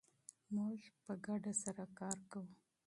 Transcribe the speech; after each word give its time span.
موږ 0.55 0.79
په 1.03 1.13
ګډه 1.25 1.53
سره 1.63 1.83
کار 1.99 2.17
کوو. 2.31 2.49